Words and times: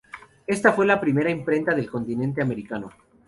Esta 0.47 0.73
fue 0.73 0.87
la 0.87 0.99
primera 0.99 1.29
imprenta 1.29 1.75
del 1.75 1.87
continente 1.87 2.41
americano. 2.41 2.89